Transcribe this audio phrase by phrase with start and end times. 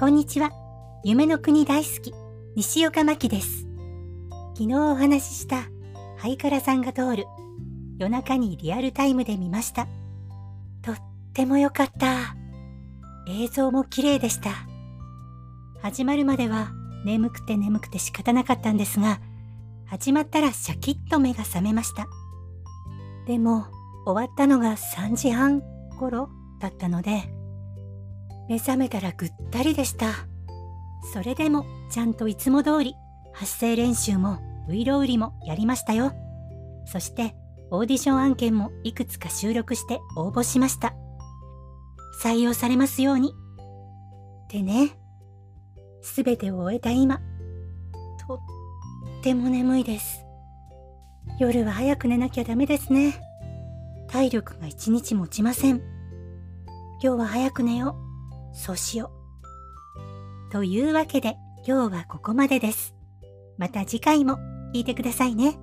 [0.00, 0.50] こんにちは。
[1.04, 2.14] 夢の国大好き、
[2.56, 3.66] 西岡真希です。
[4.56, 5.64] 昨日お話しした、
[6.16, 7.26] ハイカラさんが通る、
[7.98, 9.88] 夜中にリアルタイムで見ました。
[10.80, 10.96] とっ
[11.34, 12.34] ても良かった。
[13.28, 14.52] 映像も綺麗でした。
[15.82, 16.72] 始まるまでは
[17.04, 19.20] 眠くて眠くて仕方なかったんですが、
[19.84, 22.06] 始まったらシャキッと目が覚めました。
[23.26, 23.66] でも、
[24.06, 25.60] 終わったのが3時半
[25.98, 27.38] 頃だったので、
[28.50, 30.08] 目覚めたらぐったりでした。
[31.14, 32.96] それでもちゃんといつも通り
[33.32, 36.12] 発声練習もウイロウリもやりましたよ。
[36.84, 37.36] そして
[37.70, 40.96] オーディション案件もいくつか収録して応募しました。
[42.20, 43.32] 採用されますように。
[44.50, 44.98] でね、
[46.02, 47.20] すべてを終えた今、
[48.26, 48.38] とっ
[49.22, 50.26] ても眠いです。
[51.38, 53.14] 夜は早く寝なきゃダメですね。
[54.08, 55.80] 体力が一日持ちません。
[57.00, 58.09] 今日は早く寝よう。
[58.52, 59.10] そうしよ
[60.48, 60.52] う。
[60.52, 62.94] というわけで今日はここまでです。
[63.58, 64.38] また次回も
[64.74, 65.58] 聞いてくださいね。